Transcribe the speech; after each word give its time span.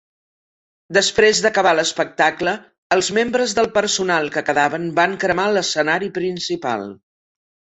Després 0.95 1.41
d'acabar 1.45 1.73
l'espectacle, 1.79 2.55
els 2.97 3.11
membres 3.19 3.53
del 3.59 3.69
personal 3.77 4.33
que 4.37 4.43
quedaven 4.49 4.89
van 5.01 5.15
cremar 5.25 5.47
l'escenari 5.59 6.11
principal. 6.17 6.89